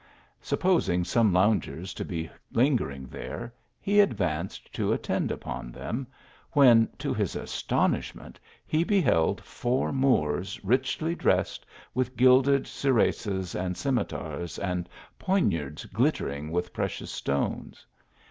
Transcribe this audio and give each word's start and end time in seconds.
Supposing 0.41 1.03
some 1.03 1.31
loungers 1.31 1.93
to 1.93 2.03
be 2.03 2.27
lingering 2.51 3.05
there, 3.05 3.53
he 3.79 3.99
advanced 3.99 4.73
to 4.73 4.91
at 4.95 5.03
tend 5.03 5.29
upon 5.31 5.71
them, 5.71 6.07
when, 6.53 6.89
to 6.97 7.13
his 7.13 7.35
astonishment, 7.35 8.39
he 8.65 8.83
be 8.83 8.99
held 8.99 9.41
four 9.41 9.91
Moors 9.91 10.59
richly 10.65 11.13
dressed, 11.13 11.67
with 11.93 12.17
gilded 12.17 12.63
cuirasses 12.63 13.53
and 13.53 13.77
scimitars, 13.77 14.57
and 14.57 14.89
poniards 15.19 15.85
glittering 15.85 16.49
with 16.49 16.73
precious 16.73 17.11
stones. 17.11 17.85